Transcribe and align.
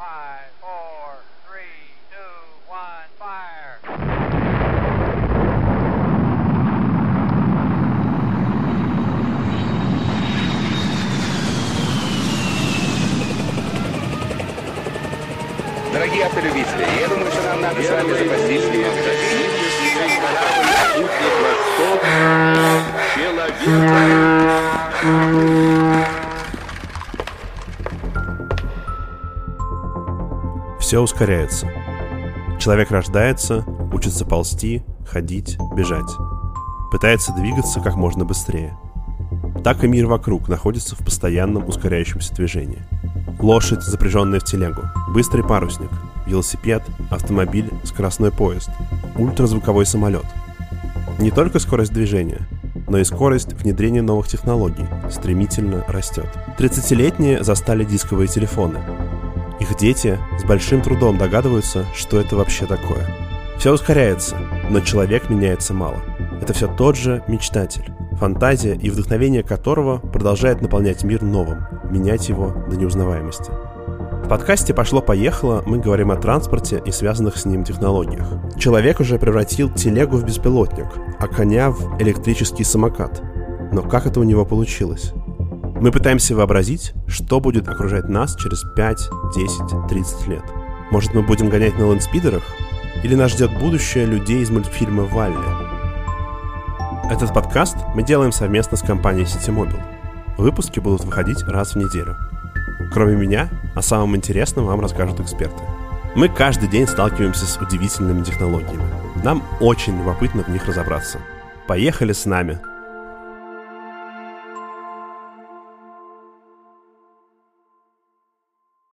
Five, 0.00 0.48
four, 0.62 1.20
three, 1.46 1.92
two, 2.08 2.16
one, 2.66 3.04
fire. 3.18 3.76
Дорогие 15.92 16.24
автолюбители, 16.24 16.86
я 16.98 17.08
думаю, 17.08 17.30
что 17.30 17.42
нам 17.42 17.60
надо 17.60 17.82
с 17.82 17.90
вами 17.90 18.12
запастись 18.14 18.64
немного 18.72 19.02
Все 30.90 30.98
ускоряется. 30.98 31.68
Человек 32.58 32.90
рождается, 32.90 33.64
учится 33.92 34.24
ползти, 34.24 34.82
ходить, 35.06 35.56
бежать. 35.76 36.10
Пытается 36.90 37.32
двигаться 37.32 37.78
как 37.78 37.94
можно 37.94 38.24
быстрее. 38.24 38.76
Так 39.62 39.84
и 39.84 39.86
мир 39.86 40.08
вокруг 40.08 40.48
находится 40.48 40.96
в 40.96 41.04
постоянном 41.04 41.68
ускоряющемся 41.68 42.34
движении. 42.34 42.82
Лошадь, 43.38 43.84
запряженная 43.84 44.40
в 44.40 44.44
телегу, 44.44 44.82
быстрый 45.14 45.44
парусник, 45.44 45.92
велосипед, 46.26 46.82
автомобиль, 47.08 47.70
скоростной 47.84 48.32
поезд, 48.32 48.70
ультразвуковой 49.16 49.86
самолет. 49.86 50.26
Не 51.20 51.30
только 51.30 51.60
скорость 51.60 51.92
движения, 51.92 52.48
но 52.88 52.98
и 52.98 53.04
скорость 53.04 53.52
внедрения 53.52 54.02
новых 54.02 54.26
технологий 54.26 54.88
стремительно 55.08 55.84
растет. 55.86 56.26
30-летние 56.58 57.44
застали 57.44 57.84
дисковые 57.84 58.26
телефоны. 58.26 58.80
Их 59.70 59.76
дети 59.76 60.18
с 60.36 60.44
большим 60.44 60.82
трудом 60.82 61.16
догадываются, 61.16 61.84
что 61.94 62.20
это 62.20 62.34
вообще 62.34 62.66
такое. 62.66 63.06
Все 63.56 63.72
ускоряется, 63.72 64.36
но 64.68 64.80
человек 64.80 65.30
меняется 65.30 65.74
мало. 65.74 66.02
Это 66.42 66.52
все 66.52 66.66
тот 66.66 66.96
же 66.96 67.22
мечтатель, 67.28 67.84
фантазия 68.18 68.74
и 68.74 68.90
вдохновение 68.90 69.44
которого 69.44 69.98
продолжает 69.98 70.60
наполнять 70.60 71.04
мир 71.04 71.22
новым, 71.22 71.66
менять 71.88 72.28
его 72.28 72.52
до 72.68 72.76
неузнаваемости. 72.76 73.52
В 74.24 74.28
подкасте 74.28 74.74
«Пошло-поехало» 74.74 75.62
мы 75.66 75.78
говорим 75.78 76.10
о 76.10 76.16
транспорте 76.16 76.82
и 76.84 76.90
связанных 76.90 77.36
с 77.36 77.44
ним 77.44 77.62
технологиях. 77.62 78.26
Человек 78.58 78.98
уже 78.98 79.18
превратил 79.18 79.72
телегу 79.72 80.16
в 80.16 80.24
беспилотник, 80.24 80.88
а 81.18 81.28
коня 81.28 81.70
в 81.70 82.00
электрический 82.00 82.64
самокат. 82.64 83.22
Но 83.72 83.82
как 83.82 84.06
это 84.06 84.18
у 84.18 84.24
него 84.24 84.44
получилось? 84.44 85.12
Мы 85.80 85.92
пытаемся 85.92 86.36
вообразить, 86.36 86.92
что 87.06 87.40
будет 87.40 87.66
окружать 87.66 88.06
нас 88.06 88.36
через 88.36 88.64
5, 88.76 89.08
10, 89.34 89.88
30 89.88 90.26
лет. 90.28 90.44
Может, 90.90 91.14
мы 91.14 91.22
будем 91.22 91.48
гонять 91.48 91.78
на 91.78 91.86
лэндспидерах? 91.86 92.42
Или 93.02 93.14
нас 93.14 93.32
ждет 93.32 93.58
будущее 93.58 94.04
людей 94.04 94.42
из 94.42 94.50
мультфильма 94.50 95.04
«Валли»? 95.04 95.38
Этот 97.10 97.32
подкаст 97.32 97.78
мы 97.94 98.02
делаем 98.02 98.30
совместно 98.30 98.76
с 98.76 98.82
компанией 98.82 99.24
Ситимобил. 99.24 99.78
Выпуски 100.36 100.80
будут 100.80 101.02
выходить 101.04 101.42
раз 101.44 101.72
в 101.72 101.78
неделю. 101.78 102.14
Кроме 102.92 103.16
меня, 103.16 103.48
о 103.74 103.80
самом 103.80 104.14
интересном 104.16 104.66
вам 104.66 104.80
расскажут 104.80 105.18
эксперты. 105.20 105.62
Мы 106.14 106.28
каждый 106.28 106.68
день 106.68 106.86
сталкиваемся 106.86 107.46
с 107.46 107.56
удивительными 107.56 108.22
технологиями. 108.22 108.84
Нам 109.24 109.42
очень 109.60 109.96
любопытно 109.96 110.42
в 110.42 110.48
них 110.48 110.66
разобраться. 110.66 111.20
Поехали 111.66 112.12
с 112.12 112.26
нами! 112.26 112.60